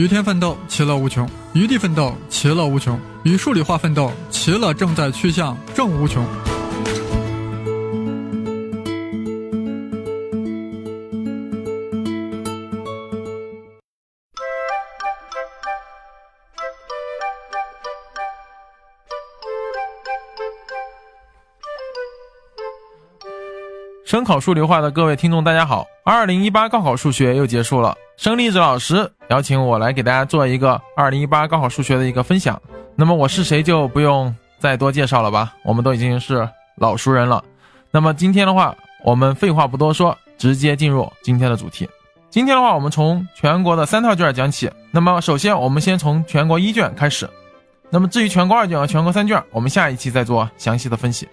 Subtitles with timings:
[0.00, 6.24] 与天奋斗，其乐无穷；与地奋斗，其乐无穷；与数理化奋斗，其乐正在趋向正无穷。
[24.20, 25.86] 省考数理化的各位听众，大家好！
[26.04, 32.60] 二零一八高考数学又结束了，生栗子老师邀请我来给大家做一个二零一八高考数学的一个分享。
[32.94, 35.54] 那么我是谁就不用再多介绍了吧？
[35.64, 36.46] 我们都已经是
[36.76, 37.42] 老熟人了。
[37.90, 41.88] 那么今天的话，我们废话不多说，直接进入今天的主题。
[42.28, 44.70] 今天的话，我们从全国的三套卷讲起。
[44.90, 47.26] 那么首先，我们先从全国一卷开始。
[47.88, 51.26] 那么至于全国二卷和全国三卷，我们下一期再做详细的分析。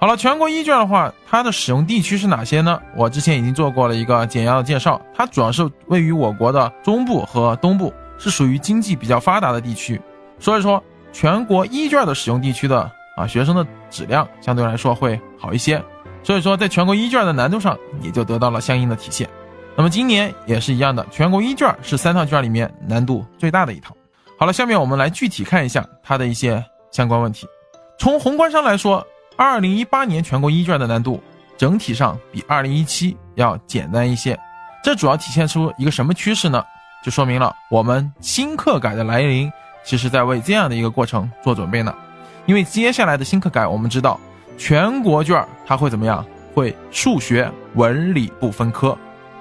[0.00, 2.80] 好了，全国一卷的话，它的使用地区是哪些呢？
[2.96, 10.00] 我之前已经做过了一个简要的介绍，它主要是位于我国的中部和东部，是属于经济比较发达的地区。
[10.38, 15.84] 所以说，全国一卷的使用地区的啊学生的质量相对来说会好一些。
[16.22, 19.28] 所以说，在全国一卷的难度上也就得到了相应的体现。
[19.76, 23.94] 那么今年也是一样的，全国一卷是三套卷里面难度最大的一套。
[24.38, 27.46] 好了，下面我们来具体看一下它的一些相关问题。
[27.98, 29.06] 从宏观上来说。
[29.40, 31.18] 二零一八年全国一卷的难度
[31.56, 34.38] 整体上比二零一七要简单一些，
[34.84, 36.62] 这主要体现出一个什么趋势呢？
[37.02, 39.50] 就说明了我们新课改的来临，
[39.82, 41.94] 其实在为这样的一个过程做准备呢。
[42.44, 44.20] 因为接下来的新课改，我们知道
[44.58, 46.22] 全国卷它会怎么样？
[46.52, 48.94] 会数学文理不分科，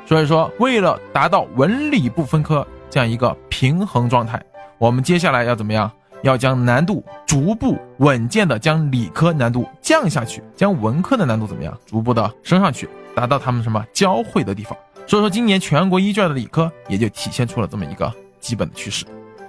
[0.06, 4.42] 所以说为了达到文理不分科这样一个平衡状态，
[4.78, 5.92] 我们接下来要怎么样？
[6.24, 11.78] 要将难度逐步稳健的将理科难度降下去，将文科的难度怎么样？
[11.86, 14.78] 逐步的升上去，达到他们什么交汇的地方。
[15.08, 19.06] 所以说，今年全国一卷的理科也就体现出了这么一个基本的趋势。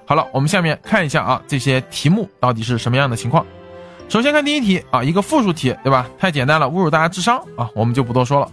[0.06, 3.44] 好了，我们下面看一下啊，这些题目到底是什么样的情况。
[4.08, 6.08] 首先看第一题啊，一个复数题，对吧？
[6.18, 8.50] 太简单了，侮辱大家智商啊，我们就不多说了。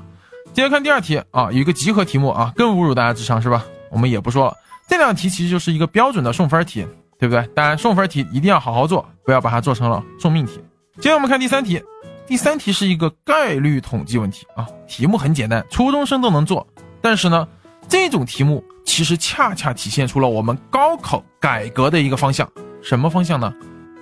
[0.54, 3.66] 接着看第二题啊，有一个集合题目啊，更侮辱大家智商是吧？
[3.90, 4.54] 我们也不说了。
[4.88, 6.86] 这两题其实就是一个标准的送分题。
[7.20, 7.48] 对不对？
[7.56, 10.60] 当然，送分题一定要好好做，不要把它做成了送命题。
[11.00, 11.82] 接着我们看第三题，
[12.26, 16.66] 第三题是一个概率统计问题啊，题目很简单，初中生都能做。
[17.02, 17.48] 但是呢，
[17.88, 22.50] 这种题目其实恰恰体现出了我们高考改革的一个方向，
[22.82, 23.54] 什么方向呢？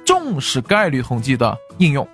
[0.05, 2.07] 重视概率统计的应用。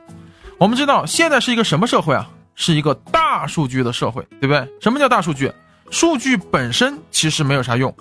[0.57, 2.29] 我们知道现在是一个什么社会啊？
[2.53, 4.67] 是一个大数据的社会，对不对？
[4.79, 5.51] 什么叫大数据？
[5.89, 7.93] 数据本身其实没有啥用，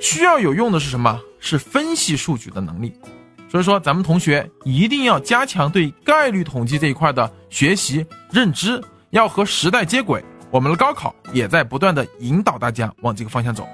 [0.00, 1.20] 需要有用的是什么？
[1.40, 2.92] 是分析数据的能力，
[3.48, 10.22] 所以说咱们同学一定要加强对概率统计这一块的学习认知，要和时代接轨。
[10.50, 13.68] 我们的高考也在不断的引导大家往这个方向走。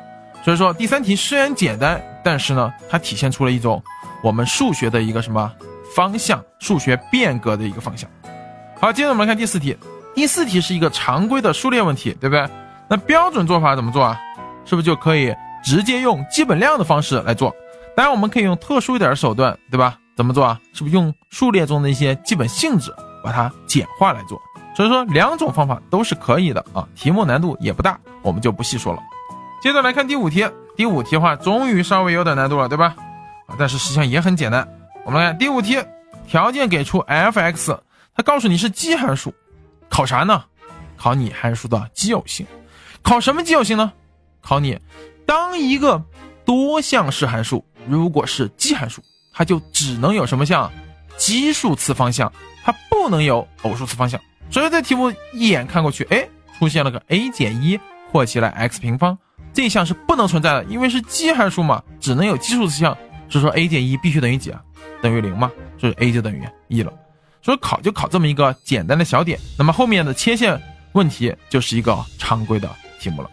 [0.44, 3.82] 所以说第三题虽然简单，但是呢，它体现出了一种
[4.22, 5.50] 我们数学的一个什么
[5.94, 8.10] 方向，数学变革的一个方向。
[8.78, 9.74] 好，接着我们来看第四题。
[10.14, 12.46] 第四题是一个常规的数列问题，对不对？
[12.90, 14.20] 那标准做法怎么做啊？
[14.66, 15.34] 是不是就可以？
[15.64, 17.54] 直接用基本量的方式来做，
[17.96, 19.98] 当然我们可以用特殊一点的手段，对吧？
[20.16, 20.60] 怎么做啊？
[20.72, 22.94] 是不是用数列中的一些基本性质
[23.24, 24.40] 把它简化来做？
[24.76, 29.00] 所以说两种方法都是可以的啊，题目难度也不大，我们就不细说了。
[29.62, 32.94] 接着来看第五题，第五题的话终于稍微有点难度了，对吧？
[33.46, 34.68] 啊，但是实际上也很简单。
[35.04, 35.78] 我们看第五题，
[36.26, 37.78] 条件给出 f(x)，
[38.14, 39.32] 它告诉你是奇函数，
[39.88, 40.44] 考啥呢？
[40.96, 42.46] 考你函数的奇偶性。
[43.02, 43.92] 考什么奇偶性呢？
[44.40, 44.78] 考你。
[45.26, 46.02] 当一个
[46.44, 49.02] 多项式函数如果是奇函数，
[49.32, 50.70] 它就只能有什么项？
[51.16, 52.32] 奇数次方向，
[52.64, 54.20] 它不能有偶数次方向。
[54.50, 57.78] 所以这题目一眼看过去，哎，出现了个 a 减一
[58.10, 59.16] 括起来 x 平方，
[59.52, 62.96] 这项是不能存在的，因为是奇函数嘛，只能有奇数次项。
[63.28, 64.60] 所以说 a 减一必须等于几啊？
[65.00, 66.92] 等于零嘛，所以 a 就等于一了。
[67.42, 70.60] 所以考就考这么一个简单的小点，那么后面的切线
[70.92, 72.68] 问题就是一个常规的
[72.98, 73.30] 题目了。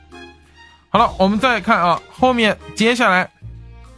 [0.93, 3.31] 好了，我们再看啊，后面接下来，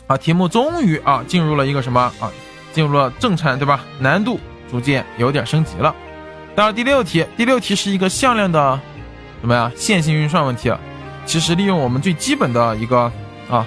[0.05, 2.31] 啊，题目终于啊进入了一个什么啊，
[2.71, 3.83] 进入了正产，对吧？
[3.99, 5.95] 难度逐渐有点升级了。
[6.55, 8.79] 到了第六题，第六题是一个向量的
[9.41, 9.71] 什么呀？
[9.75, 10.69] 线性运算问题。
[10.69, 10.79] 啊
[11.25, 13.09] 其实利用我们最基本的一个
[13.49, 13.65] 啊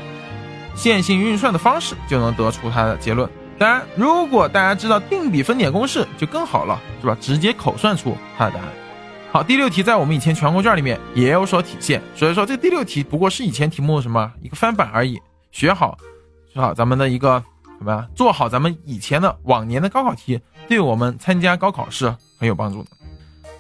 [0.75, 3.27] 线性运算的方式，就能得出它的结论。
[3.59, 7.17] 当然，如果大家知道定比分点公式，就更好了，是吧？
[7.19, 8.69] 直接口算出它的答案。
[9.37, 15.21] 好，第六题在我们以前全国卷里面也有所体现，所以说这第六题不过是以前题目什么一个翻版而已。
[15.53, 15.95] 学好，
[16.51, 17.39] 学好咱们的一个
[17.77, 18.09] 什么呀？
[18.15, 22.07] 做好咱们以前的往年的高考题，对我们参加高考是
[22.39, 22.89] 很有帮助的。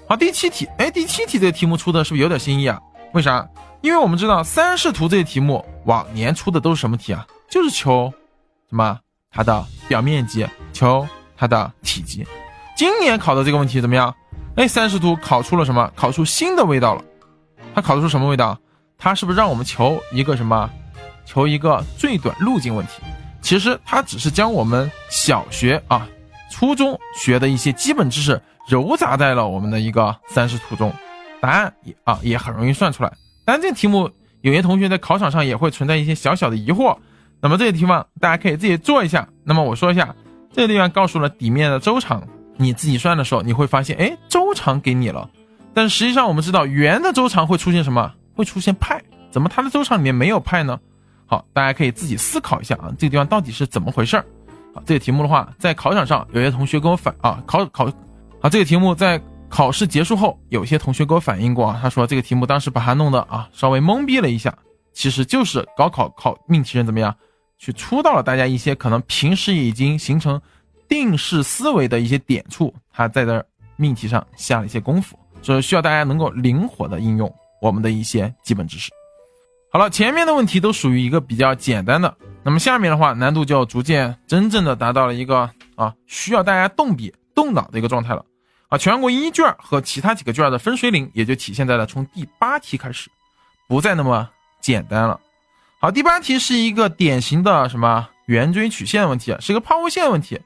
[0.09, 2.81] 好，第七题，哎，第七题这个题目出的是不是有点新意啊？
[3.13, 3.47] 为啥？
[3.83, 7.27] 因为我们知道三视图这些题目往年出的都是什么题啊？
[7.51, 8.11] 就是求
[8.71, 8.99] 什么
[9.31, 11.07] 它的表面积，求
[11.37, 12.27] 它的体积。
[12.75, 14.15] 今年考的这个问题怎么样？
[14.57, 15.93] 哎，三视图考出了什么？
[15.95, 17.05] 考出新的味道了。
[17.75, 18.59] 它考出什么味道？
[18.97, 20.71] 它是不是让我们求一个什么？
[21.27, 23.03] 求一个最短路径问题？
[23.43, 26.09] 其实它只是将我们小学啊、
[26.51, 30.91] 初中学的一些基本知识糅杂在了我们的一个三视图中，
[31.39, 33.13] 答案也啊也很容易算出来。
[33.45, 34.11] 但这题目
[34.41, 36.97] 有些同学在考场上也会存在一些小小的疑惑。
[37.43, 39.29] 那么这个地方大家可以自己做一下。
[39.45, 40.15] 那么我说一下，
[40.51, 42.27] 这个地方告诉了底面的周长。
[42.57, 45.29] 你自己算的时候，你会发现，哎，周长给你了，
[45.75, 48.13] 但实际上我们知道圆的周长会出现什么？
[48.35, 50.79] 会出现派，怎么它的周长里面没有派呢？
[51.27, 54.25] 好，大家可以自己思考一下啊，这个地方到底是怎么回事儿？
[54.75, 57.87] 好，这个题目的话，在考场上有些同学跟我反啊，考考，
[58.41, 64.55] 好，这个题目在考试结束后，有些同学给我反映过啊，他说这个题目当时把他弄得啊稍微懵逼了一下，
[64.93, 67.15] 其实就是高考考命题人怎么样
[67.59, 70.41] 去出到了大家一些可能平时已经形成。
[70.89, 73.45] 定式思维的一些点处，他在这
[73.77, 78.91] 命题上下了一些功夫，所以需要大家能够灵活的应用我们的一些基本知识。
[79.73, 88.25] 好了，前面的问题都属于一个比较简单的，那么下面的话难度就逐渐真正的达到了一个啊需要大家动笔动脑的一个状态了
[88.69, 88.79] 啊。
[88.79, 93.11] 全国一卷和其他几个卷的分水岭也就体现在了从第八题开始，
[93.69, 94.27] 不再那么
[94.63, 95.21] 简单了。
[95.79, 100.41] 好，第八题是一个典型的什么圆锥曲线问题，是一个抛物线问题。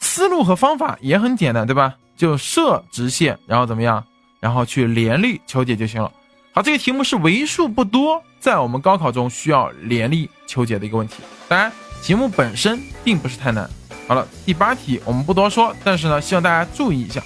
[0.00, 1.94] 思路和方法也很简单，对吧？
[2.16, 4.04] 就设直线，然后怎么样？
[4.40, 6.10] 然后去联立求解就行了。
[6.52, 11.16] 好，这个题目是为数不多在我们高考中需要联立求解的一个问题。
[11.48, 11.70] 当然，
[12.02, 13.68] 题目本身并不是太难。
[14.06, 17.22] 好了，第八题我们不多说，但是呢，希望大家注意一下。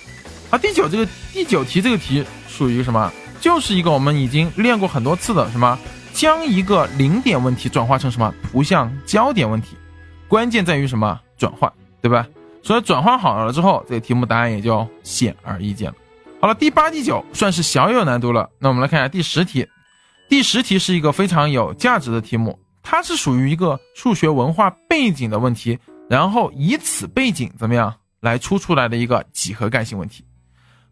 [0.50, 3.10] 好，第九这个第九题这个题属于什么？
[3.40, 5.78] 就是一个我们已经练过很多次的什么？
[6.12, 9.76] 将一个零点问题转化成什么图像焦点问题？
[10.28, 11.18] 关键在于什么？
[11.38, 11.72] 转换，
[12.02, 12.26] 对吧？
[12.62, 15.96] 所以转换好了之后，这个题目答案也就显而易见了。
[16.40, 18.48] 好了，第八、第九算是小有难度了。
[18.58, 19.66] 那我们来看一下第十题。
[20.28, 25.78] 第十题是一个非常有价值的题目，它是属于一个数学文化背景的问题，
[26.08, 30.24] 然后以此背景怎么样来出出来的一个几何概性问题。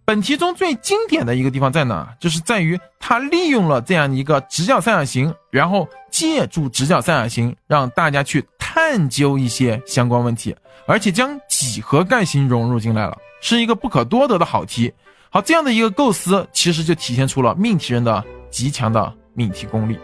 [0.04, 2.12] 本题中最经典的一个地方在哪？
[2.20, 8.44] 就是在于它利用了这样一个直角三角形，然后借助直角三角形让大家去
[8.90, 10.54] 探究一些相关问题。
[10.86, 14.92] 而且将几何概型融入进来了，是一个不可多得的好题。
[15.28, 19.96] 好，这样的一个构思，其实就体现出了命题人的极强的命题功力。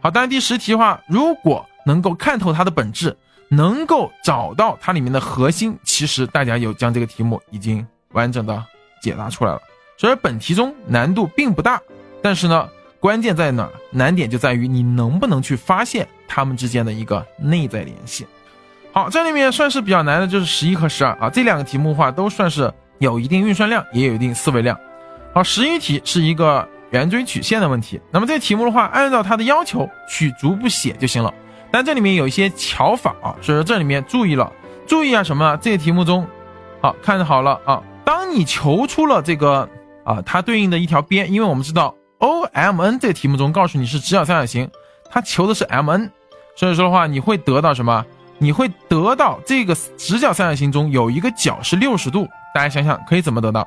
[0.00, 3.16] 好，当然第十题的话，如果能够看透它的本质，
[3.48, 8.62] 能够找到它里面的核心，其实大家有将这个题目已经完整的
[9.00, 9.60] 解答出来了。
[9.96, 11.80] 所以本题中难度并不大，
[12.20, 12.68] 但是呢，
[13.00, 13.70] 关键在哪？
[13.90, 18.26] 难点就在于你能不能去发现它们之间的一个内在联系。
[18.92, 24.78] 好，这里面算是比较难的，就是十一和十二啊，这两个题目的话都算是有一定运算量，也有一定思维量。
[25.32, 31.34] 好，十一题是一个圆锥曲线的问题，那么这题目的话，按照它的要求去逐步写就行了。
[31.72, 34.52] 但这里面有一些巧法啊，所以说这里面注意了，
[34.86, 35.58] 注意啊什么？
[35.60, 36.24] 这个题目中，
[36.80, 39.68] 好看好了啊，当你求出了这个
[40.04, 44.70] 啊，它对应的一条边，因为我们知道 O M N 这题目中告诉你是直角三角形，
[45.14, 46.10] 它求的是 M N，
[46.56, 48.04] 所以说的话，你会得到什么？
[48.38, 53.64] 你会得到这个直角三角形中有一个角是六十度，大家想想可以怎么得到？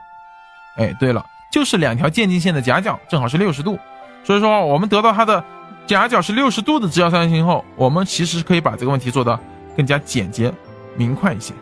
[0.76, 3.80] 哎，对了，就是两条渐近线的夹角正好是六十度，
[4.26, 5.42] 所以说我们得到它的
[5.86, 9.40] 夹角是六十度的直角三角形后，我们其实可以把这个问题做得
[9.78, 10.54] 更加简洁
[10.98, 11.54] 明快一些。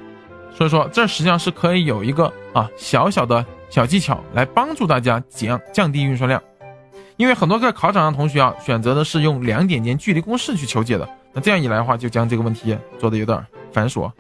[0.52, 6.42] 所以说这实际上是可以有一个啊小小的小技巧来帮助大家降降低运算量，
[7.18, 11.08] 因为很多个考场上同学啊选择的是用两点间距离公式去求解的。
[11.34, 14.12] 那这样一来的话，就将这个问题做的有点繁琐。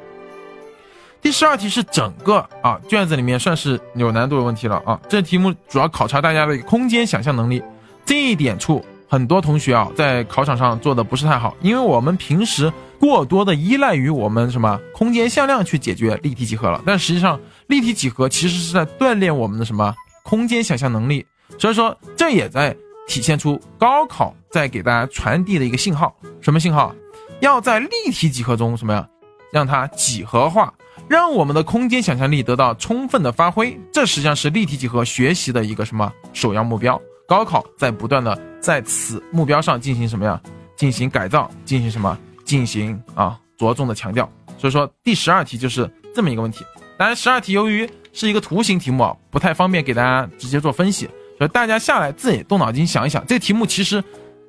[1.22, 5.00] 第十二题是整个啊卷子里面算是有难度的问题了啊。
[5.10, 7.64] 这题目主要考察大家的空间想象能力，
[8.06, 21.26] 这一点处很多同学啊在考场上做的不是太好，因为我们平时过多的依赖于我们什么空间向量去解决立体几何了，但实际上立体几何其实是在锻炼我们的什么空间想象能力，
[21.58, 22.76] 所以说这也在
[23.08, 26.94] 体现出高考在给大家传递的一个信号，什么信号？
[27.40, 29.08] 要在立体几何中什么呀？
[29.52, 30.74] 让它几何化，
[31.08, 33.80] 让我们的空间想象力得到充分的发挥。
[33.92, 37.00] 这实际上是立体几何学习的一个什么首要目标？
[37.28, 40.42] 高考在不断的在此目标上进行什么呀？
[40.76, 42.18] 进行改造，进行什么？
[42.44, 44.30] 进行啊着重的强调。
[44.58, 46.66] 所以说第十二题就是这么一个问题。
[46.98, 53.26] 当然十二题由于是一个图形题目啊，不太方便给大家直接做分析，所以大家下来自己动脑筋想一想。
[53.26, 54.04] 这题目其实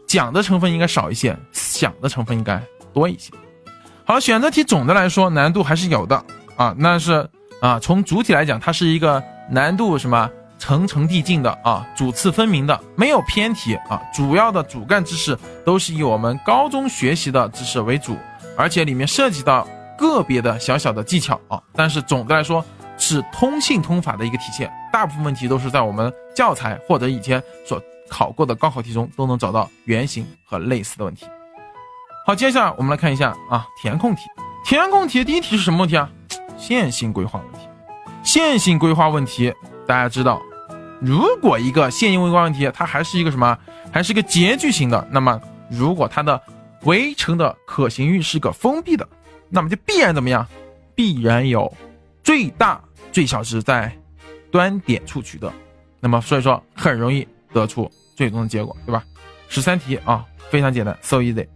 [0.06, 2.62] 讲的成分应该少一些，想的成分应该。
[2.92, 3.30] 多一些。
[4.06, 6.24] 好，选择题总的来说难度还是有的
[6.56, 7.28] 啊，那是
[7.60, 18.16] 啊，从主体来讲，它是一个难度什么层层递进的啊，主次分明的，没有偏题啊，主要的主干知识都是以我们高中学习的知识为主，
[18.56, 22.64] 而且里面涉及到个别的小小的技巧啊，但是总的来说
[22.98, 31.26] 是通信通法的一个体现，大部分问题都是在我们教材或者以前所考过的高考题中都能找到原型和类似的问题。
[32.26, 34.22] 好，接下来我们来看一下啊，填空题。
[34.64, 36.10] 填空题第一题是什么问题啊？
[36.56, 37.68] 线性规划问题。
[38.24, 39.54] 线性规划问题，
[39.86, 40.42] 大家知道，
[41.00, 43.56] 如果一个线性规划问题，它还是一个什么？
[43.92, 45.06] 还是一个截距型的。
[45.12, 46.40] 那么，如果它的
[46.82, 49.06] 围城的可行域是个封闭的，
[49.48, 50.44] 那么就必然怎么样？
[50.96, 51.72] 必然有
[52.24, 52.80] 最大
[53.16, 53.90] 最小值在
[54.50, 55.50] 端点处取得。
[56.00, 59.02] 那么，所以说很容易得出最终的结果，对吧？
[59.48, 61.48] 十三题啊，非常简单，so easy。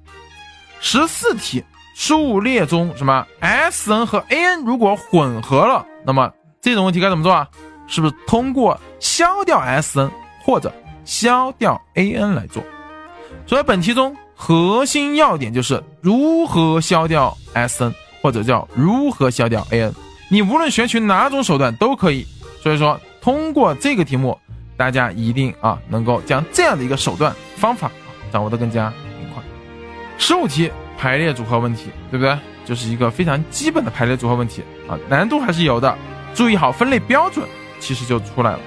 [0.81, 1.63] 十四题，
[1.95, 7.47] 数列中什么 s n 和 a n 如果混合了，那么这种问题该怎么做啊？
[7.87, 10.11] 是不是通过消掉 s n
[10.43, 10.73] 或者
[11.05, 12.63] 消掉 a n 来做？
[13.47, 19.95] 所以本题中核心要点就是如何消掉 s n 或者叫如何消掉 a n。
[20.31, 22.27] 你无论选取哪种手段都可以。
[22.63, 24.39] 所以说通过这个题目，
[24.77, 27.91] 大家一定啊能够将这样的一个手段方法
[28.33, 28.93] 掌握的更加
[29.35, 29.43] 快。
[30.17, 32.39] 十五题排列组合问题，对不对？
[32.65, 35.99] 就是一个非常基本的排列组合问题啊，难度还是有的。
[36.35, 37.45] 注意好分类标准，
[37.81, 38.61] 其实就出来了。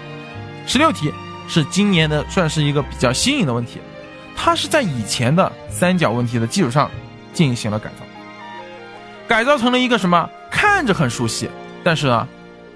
[0.67, 1.13] 十六题
[1.47, 3.79] 是今年的，算是一个比较新颖的问题，
[4.35, 6.91] 它是在以前的三角问题的基础上
[7.31, 8.05] 进行了改造，
[9.27, 10.29] 改造成了一个什么？
[10.53, 11.49] 看着很熟悉，
[11.83, 12.27] 但是呢，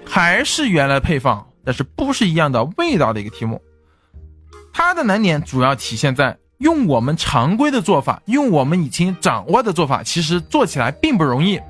[0.04, 3.62] 还是原来配方，但是不是一样的味道的一个题目。
[4.72, 6.36] 它的难点主要体现在。
[6.58, 11.60] 用我们常规的做法，用我们已经掌握的做法，其实做起来并不容易。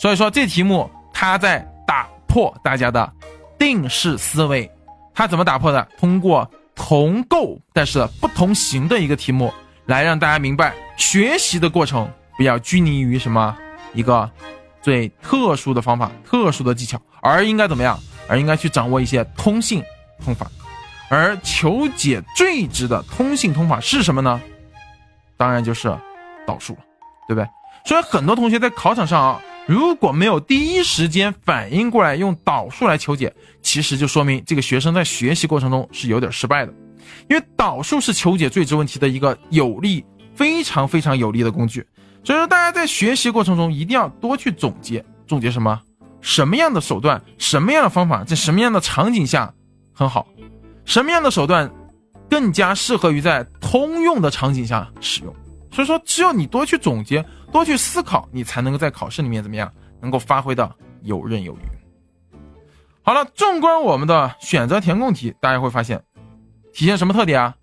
[0.00, 3.08] 所以说，这题目它在打破大家的
[3.56, 4.68] 定式思维。
[5.14, 5.86] 它怎么打破的？
[5.96, 9.54] 通过同构但是不同形的一个题目，
[9.86, 13.56] 来让大家明白学习的过程不要拘泥于什么
[13.94, 14.28] 一个
[14.82, 17.98] 最特殊的方法、特殊的技巧，而应该怎么样？
[18.28, 19.82] 而应该去掌握一些通信
[20.24, 20.50] 通法。
[21.08, 24.40] 而求解最值的通信通法是什么呢？
[25.36, 25.88] 当然就是
[26.46, 26.78] 导数了，
[27.26, 27.48] 对不对？
[27.84, 36.72] 所以很多同学在考场上啊，如果没有第一时间反应过来用导数来求解，其实就说明这个学生在学习过程中是有点失败的。
[37.28, 41.84] 因为导数是求解最值问题的一个有力、非常非常有力的工具。
[42.22, 45.80] 所以说，大家在学习过程中一定要多去总结，总结什么？
[46.20, 47.22] 什么样的手段？
[47.38, 48.22] 什么样的方法？
[48.24, 49.52] 在什么样的场景下
[49.92, 50.26] 很好？
[50.84, 51.70] 什么样的手段
[52.28, 55.34] 更加适合于在通用的场景下使用？
[55.72, 60.70] 所以说，只有你多去总结、多去思考，你才能够在考试里面怎么样，能够发挥的
[61.02, 62.38] 游刃有余。
[63.02, 66.02] 好了，纵观我们的选择填空题，大家会发现
[66.74, 67.54] 体现什么特点啊？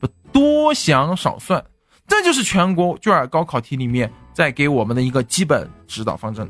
[0.00, 1.64] 不多想少算，
[2.06, 6.48] 这就是全国卷高考题里面在给我们的一个基本指导方针。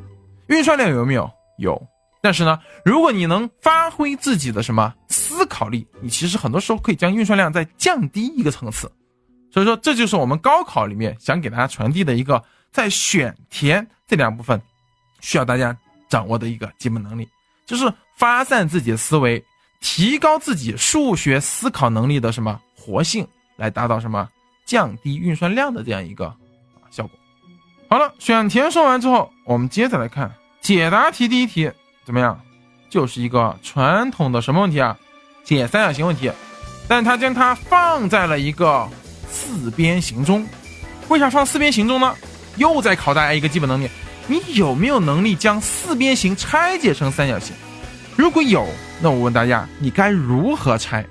[0.48, 1.30] 运算量有没有？
[1.58, 1.80] 有。
[2.20, 8.90] 但是呢，如果你能发挥自己的什么思考力，你其实很多时候可以将运算量再降低一个层次。
[9.50, 14.60] 所以说，这就是我们高考里面想给大家传递的一个，在选填这两部分
[15.20, 15.76] 需要大家
[16.08, 17.28] 掌握的一个基本能力，
[17.66, 19.44] 就是发散自己的思维，
[19.80, 24.28] 提高自己数学思考能力的什么活性，来达到什么
[24.64, 26.36] 降低运算量的这样一个啊
[26.90, 27.18] 效果。
[27.88, 31.70] 好了，选填说完之后，我们接着来看解答题第一题。
[32.04, 32.40] 怎么样？
[32.90, 34.98] 就是一个传统的什么问题啊？
[35.44, 36.30] 解三角形问题，
[36.88, 38.88] 但他将它放在了一个
[39.28, 40.46] 四边形中。
[41.08, 42.14] 为啥放四边形中呢？
[42.56, 43.88] 又在考大家一个基本能力：
[44.26, 47.54] 你有没有能力将四边形拆解成三角形？
[48.16, 48.66] 如果有，
[49.00, 51.04] 那我问大家，你该如何拆？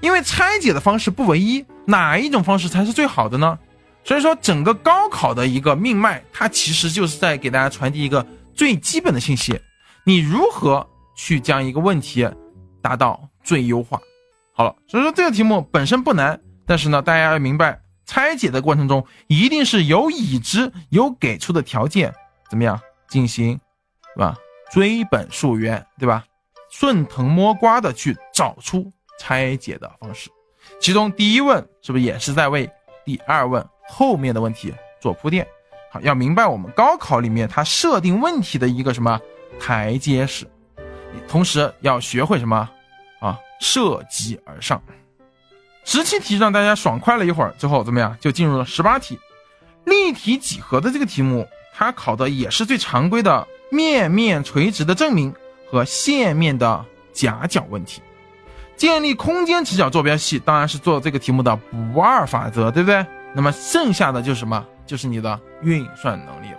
[0.00, 3.58] 因为拆解的方式不唯一，哪一种方式才是最好的呢？
[4.04, 9.58] 所以说，整个高考的一个命脉，它其实就是在给大家传递一个最基本的信息。
[10.04, 12.28] 你如何去将一个问题
[12.82, 13.98] 达到最优化？
[14.52, 22.14] 好了，所以说这个题目本身不难，但是呢，大家要明白，拆解的过程中一定是有已知、有给出的条件，
[22.50, 22.78] 怎么样
[23.08, 23.58] 进行，
[24.14, 24.36] 对吧？
[24.70, 26.22] 追本溯源，对吧？
[26.70, 30.28] 顺藤摸瓜的去找出拆解的方式。
[30.80, 32.68] 其中第一问是不是也是在为
[33.04, 35.46] 第二问后面的问题做铺垫？
[35.90, 39.20] 好，要明白我们高考里面它设定问题的一个什么？
[39.58, 40.46] 台阶式，
[41.26, 42.68] 同时要学会什么
[43.20, 43.38] 啊？
[43.60, 44.80] 涉级而上。
[45.84, 48.16] 十七题让大家爽快了一会儿之后，怎么样？
[48.20, 49.18] 就进入了十八题。
[49.84, 55.34] 立体几何的这个题目，它考的也是最常规的面面垂直的证明
[55.66, 58.02] 和线面的夹角问题。
[58.78, 61.54] 建立空间直角坐标系当然是做这个题目的
[61.92, 63.04] 不二法则，对不对？
[63.34, 64.64] 那么剩下的就是什么？
[64.86, 66.58] 就是你的运算能力了。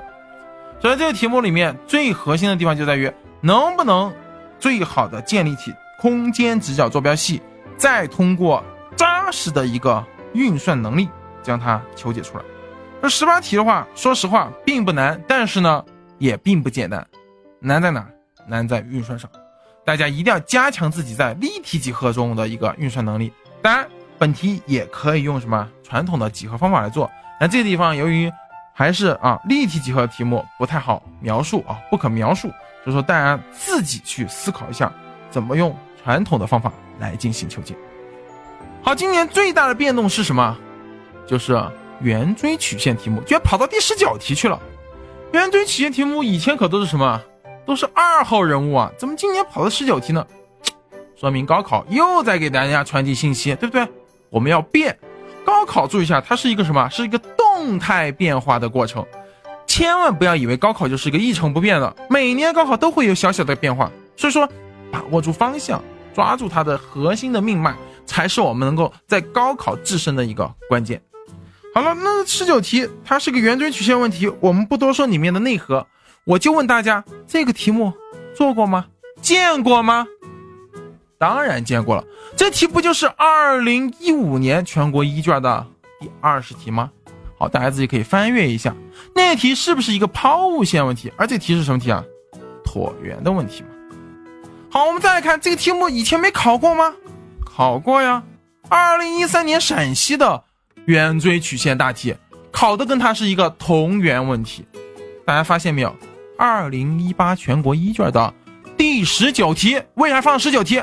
[0.81, 3.11] 所以这个题目里面最核心的地方就在于
[3.41, 4.13] 能不能
[4.59, 7.41] 最好的建立起空间直角坐标系，
[7.77, 8.63] 再通过
[8.95, 11.09] 扎实的一个运算能力
[11.41, 12.43] 将它求解出来。
[13.01, 15.83] 这十八题的话，说实话并不难，但是呢
[16.17, 17.05] 也并不简单。
[17.61, 18.05] 难在哪？
[18.45, 19.29] 难在运算上。
[19.89, 23.33] 大家一定要加强自己在立体几何中的一个运算能力。
[23.59, 23.87] 当然，
[24.19, 27.09] 本题也可以用什么传统的几何方法来做。
[27.41, 28.31] 那这个地方由于
[28.71, 32.49] 还是啊立体几何的题目不太好描述啊，不可描述，
[32.83, 34.93] 所以说大家自己去思考一下，
[35.31, 37.75] 怎么用传统的方法来进行求解。
[38.83, 40.55] 好，今年最大的变动是什么？
[41.25, 41.59] 就是
[42.01, 44.61] 圆锥曲线题目居然跑到第十九题去了。
[45.31, 47.19] 圆锥曲线题目以前可都是什么？
[47.69, 50.25] 都是二号人物啊，怎么今年跑了十九题呢？
[51.15, 53.87] 说明高考又在给大家传递信息，对不对？
[54.31, 54.97] 我们要变，
[55.45, 56.89] 高考注意一下，它是一个什么？
[56.89, 59.05] 是一个动态变化的过程，
[59.67, 63.91] 千万不要以为高考就是一个一成不变的，每年高考都会有小小的变化。
[64.17, 64.49] 所以说，
[64.91, 65.79] 把握住方向，
[66.11, 70.99] 抓住它的核心的命脉，才是我们能够在高考制胜的一个关键。
[71.75, 75.85] 好了，那十九题它是个圆锥曲线问题，我们不多说里面的内核。
[76.29, 77.91] 我就问大家，这个题目
[78.35, 78.85] 做过吗？
[79.19, 80.05] 见过吗？
[81.17, 82.05] 当然见过了。
[82.37, 85.65] 这题不就是二零一五年全国一卷的
[85.99, 86.91] 第二十题吗？
[87.39, 88.75] 好，大家自己可以翻阅一下，
[89.15, 91.11] 那题是不是一个抛物线问题？
[91.17, 92.05] 而这题是什么题啊？
[92.63, 93.69] 椭圆的问题嘛。
[94.69, 96.93] 好，我们再来看这个题目，以前没考过吗？
[97.43, 98.21] 考过呀。
[98.67, 100.43] 二零一三年陕西的
[100.85, 102.15] 圆锥曲线大题，
[102.51, 104.63] 考的跟它是一个同源问题。
[105.25, 105.95] 大家发现没有？
[106.39, 108.33] 二零一八全国一卷的
[108.77, 110.81] 第十九题，为啥放十九题？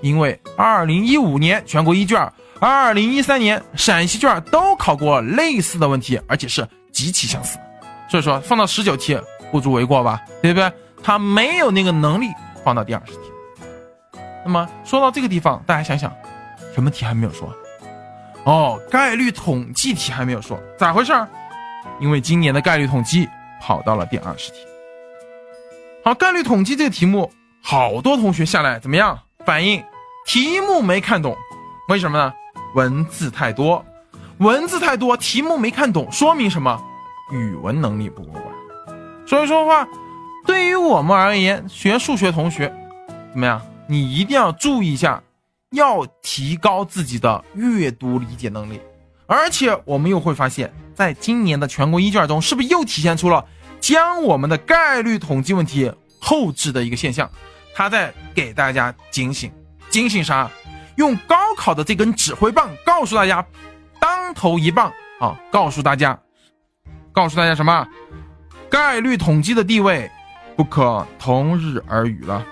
[0.00, 7.58] 因为二零一五年全国一卷、二零一三年陕西卷都考过类似的问题，而且是极其相似，
[8.08, 9.14] 所以说放到十九题
[9.52, 10.18] 不足为过吧？
[10.40, 10.72] 对不对？
[11.02, 12.30] 他没有那个能力
[12.64, 13.20] 放到第二十题。
[14.42, 16.10] 那么说到这个地方，大家想想，
[16.74, 17.54] 什么题还没有说？
[18.44, 21.12] 哦，概率统计题还没有说，咋回事？
[22.00, 23.28] 因为今年的概率统计
[23.60, 24.60] 跑到了第二十题。
[26.04, 29.82] 好，概率统计这个题目，好多同学下来怎么样反应？
[30.26, 31.34] 题目没看懂，
[31.88, 32.30] 为什么呢？
[32.74, 33.82] 文字太多，
[34.36, 36.78] 文字太多，题目没看懂，说明什么？
[37.32, 38.44] 语文能力不过关。
[39.26, 39.88] 所以说的话，
[40.44, 42.70] 对于我们而言，学数学同学，
[43.32, 43.62] 怎么样？
[43.88, 45.22] 你一定要注意一下，
[45.70, 48.78] 要提高自己的阅读理解能力。
[49.24, 53.42] 而且我们又会发现，在今年的全国一卷中，是不是又体现出了？
[53.80, 57.30] 将我们的概率统计问题后置的一个现象，
[57.74, 59.52] 他在给大家警醒，
[59.90, 60.50] 警醒啥？
[60.96, 63.44] 用高考的这根指挥棒告诉大家，
[64.00, 65.36] 当头一棒啊！
[65.50, 66.18] 告诉大家，
[67.12, 67.86] 告诉大家什么？
[68.70, 70.10] 概率统计的地位
[70.56, 72.46] 不可同日而语了，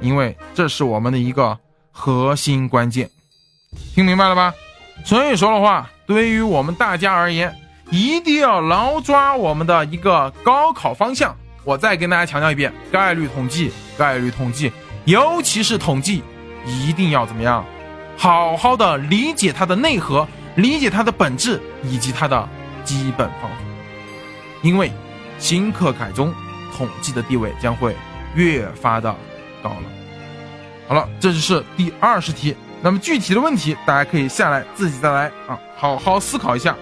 [0.00, 1.58] 因为这是我们的一个
[1.90, 3.10] 核心关键，
[3.94, 4.54] 听明白了吧？
[5.04, 7.54] 所以说的话，对于我们大家而言。
[7.90, 11.36] 一定要牢抓我们的一个高考方向。
[11.64, 14.72] 我再跟大家强调一遍：概率统计，概率统计，
[15.04, 16.22] 尤其是统计，
[16.64, 17.64] 一定要怎么样？
[18.16, 22.48] 好好的理解它的内核，理解它的本质以及它的
[22.84, 23.56] 基本方法。
[24.62, 24.90] 因为
[25.38, 26.34] 新课改中，
[26.76, 27.94] 统计的地位将会
[28.34, 29.14] 越发的
[29.62, 29.76] 高了。
[30.88, 32.56] 好了，这就是第二十题。
[32.80, 36.74] 那么具体的问题，大家可以下来自己再来啊，好好思考一下。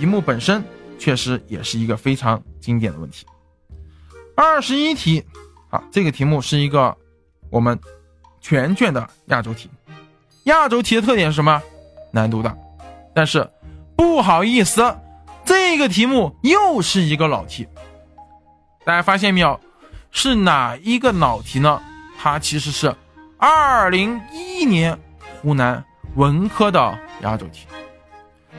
[0.00, 0.64] 题目本身
[0.98, 3.26] 确实也是一个非常经典的问题。
[4.34, 5.22] 二十一题，
[5.68, 6.96] 啊，这个题目是一个
[7.50, 7.78] 我们
[8.40, 9.68] 全卷的亚洲题。
[10.44, 11.62] 亚洲题的特点是什么？
[12.12, 12.56] 难度大。
[13.14, 13.46] 但是
[13.94, 14.96] 不好意思，
[15.44, 17.68] 这个题目又是一个老题。
[18.86, 19.60] 大家发现没有？
[20.10, 21.78] 是哪一个老题呢？
[22.18, 22.96] 它其实是
[23.36, 24.98] 二零一一年
[25.42, 25.84] 湖南
[26.14, 27.66] 文科的亚洲题。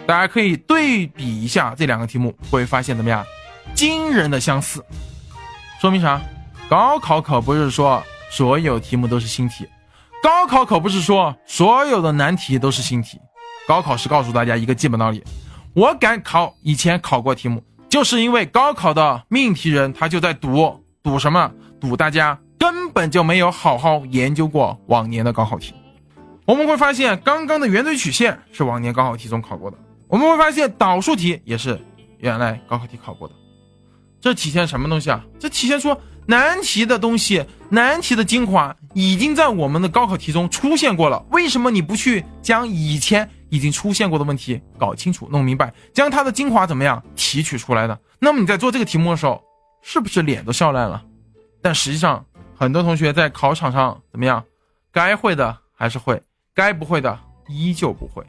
[0.06, 3.26] 大家可以对比一下这两个题目，会发现怎么样？
[3.74, 4.84] 惊人的相似，
[5.80, 6.20] 说明啥？
[6.70, 9.68] 高考可不是说所有题目都是新题，
[10.22, 13.20] 高考可不是说所有的难题都是新题，
[13.68, 15.24] 高考是告诉大家一个基本道理：
[15.74, 21.52] 我敢考以前考过题目，就是因为高考的命题人他就在赌，赌什么？
[21.80, 25.74] 赌大家根本就没有好好研究过往年的高考题。
[26.46, 29.78] 我们会发现，刚刚的圆锥曲线是往年高考题中考过的。
[30.12, 31.80] 我们会发现导数题也是
[32.18, 33.34] 原来高考题考过的。
[34.20, 35.26] 这体现什么东西啊？
[35.40, 35.96] 这体现出
[36.26, 41.26] 难题的东西，难题的精华已经在我们的高考题中出现过了。
[41.32, 47.98] 为什么你不去将以前已经出现过的问题搞清楚、弄明白，将它的精华怎么样提取出来呢？
[48.20, 49.42] 那么你在做这个题目的时候，
[49.82, 51.02] 是不是脸都笑烂了？
[51.62, 54.44] 但实际上，很多同学在考场上怎么样？
[54.92, 56.22] 该会的还是会，
[56.54, 58.22] 该不会的依旧不会。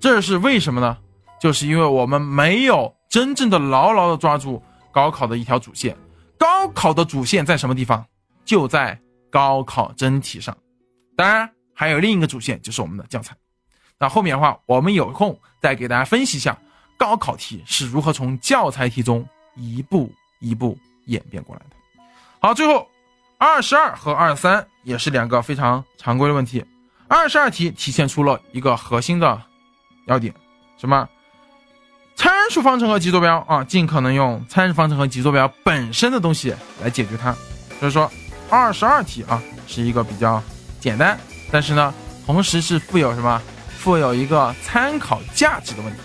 [0.00, 0.98] 这是为什么呢？
[1.40, 4.62] 就是因为我们没有真正的牢牢的抓住。
[4.90, 5.96] 高考的一条主线，
[6.36, 8.04] 高考的主线在什么地方？
[8.44, 8.98] 就在
[9.30, 10.56] 高考真题上。
[11.14, 13.36] 当然，还有另一个主线，就是我们的教材。
[13.96, 16.58] 那后面的话，我们有空再给大家分析一下
[16.96, 19.24] 高考题是如何从教材题中
[19.54, 21.76] 一步一步演变过来的。
[22.40, 22.88] 好，最后
[23.36, 26.64] 二十二和二十三也是两个非常常规的问题。
[27.06, 29.40] 二十二题体现出了一个核心的
[30.06, 30.34] 要点，
[30.76, 31.08] 什么？
[32.18, 36.52] 参数方程和极坐标啊，尽可能用参数方程和极坐标本身的东西
[36.82, 37.32] 来解决它。
[37.78, 38.10] 所以说，
[38.50, 40.42] 二十二题啊是一个比较
[40.80, 41.16] 简单，
[41.52, 41.94] 但是呢，
[42.26, 43.40] 同时是富有什么？
[43.78, 46.00] 富有一个参考价值的问题。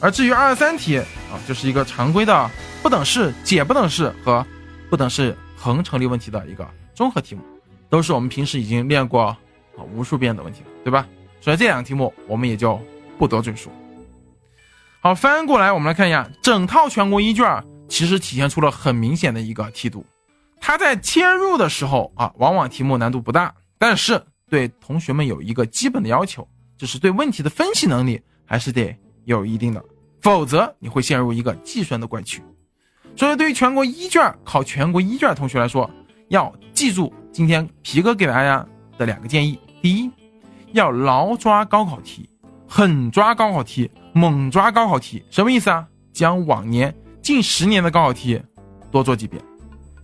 [0.00, 2.50] 而至于二十三题啊，就是一个常规的
[2.82, 4.44] 不等式解不等式和
[4.90, 7.42] 不等式恒成立问题的一个综合题目，
[7.88, 9.38] 都是我们平时已经练过啊
[9.94, 11.06] 无数遍的问题了，对吧？
[11.40, 12.80] 所以这两个题目我们也就
[13.16, 13.70] 不得赘述。
[15.00, 20.04] 好，翻过来，我们来看一下整套全国一卷，其实体现出了很明显的一个梯度。
[20.60, 29.84] 它在切入的时候啊，往往题目难度不大，但是对同学们有一个基本的要求，就是对问题的分析能力还是得有一定的，
[30.20, 32.44] 否则你会陷入一个计算的怪圈。
[33.14, 35.88] 所以，对于全国一卷考全国一卷同学来说，
[36.28, 38.66] 要记住今天皮哥给大家
[38.98, 40.10] 的两个建议：第一，
[40.72, 42.28] 要牢抓高考题，
[42.68, 43.90] 狠抓高考题。
[44.12, 45.86] 猛抓高考题什么意思啊？
[46.10, 48.42] 将往年近十年的高考题
[48.90, 49.42] 多做几遍，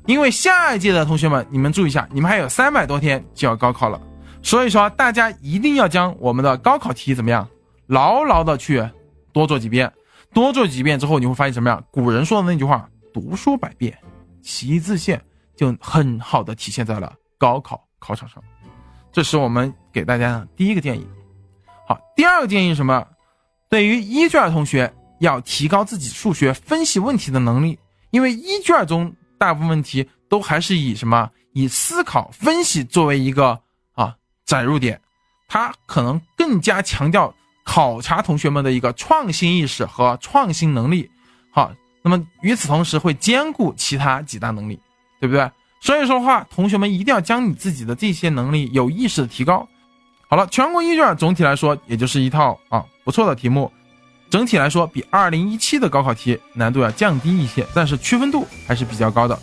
[0.04, 3.98] 因为下一届的同学们，你们注意一下，你们还有三百多天就要高考了，
[4.42, 7.48] 所以说大家一定要将我们的高考题怎么样，
[7.86, 8.86] 牢牢的去
[9.32, 9.90] 多做几遍，
[10.34, 11.82] 多做几遍之后，你会发现什么样？
[11.90, 13.96] 古人说的那句话“读书百遍，
[14.42, 15.18] 其义自现”，
[15.56, 18.44] 就很好的体现在了高考考场上。
[19.10, 21.06] 这是我们给大家的第一个建议。
[21.86, 23.06] 好，第二个建议什么？
[23.68, 27.78] 对于一卷同学，要提高自己数学分析问题的能力，
[28.10, 33.58] 因为一卷中大部分问题都还是以什么以思考分析作为一个
[33.94, 34.14] 啊
[34.44, 35.00] 载入点，
[35.48, 41.10] 它可能更加强调考察同学们的一个创新意识和创新能力。
[41.50, 44.78] 好，那么与此同时会兼顾其他几大能力，
[45.20, 45.50] 对不对？
[45.80, 49.66] 所以说话，同学们一定要将你自己的这些能力有意识的提高。
[50.32, 53.70] 好了，全国一卷总体来说也就是一套啊不错的题目，
[54.30, 59.38] 整体来说比二零一七的高考题难度要降低一些，但是区分度还是比较高的。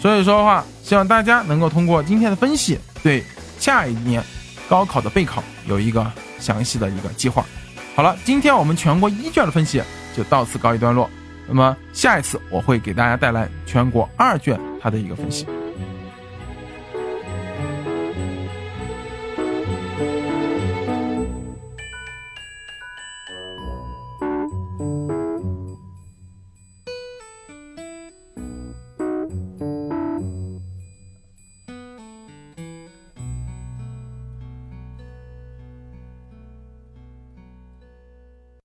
[0.00, 3.22] 所以说的话，希望大家能够通过今天的分析，对
[3.58, 4.24] 下一年
[4.66, 7.44] 高考的备考有一个详细的一个计划。
[7.94, 9.82] 好了，今天我们全国一卷的分析
[10.16, 11.10] 就到此告一段落。
[11.46, 15.46] 那么下一次我会给大家带来全国二卷它的一个分析。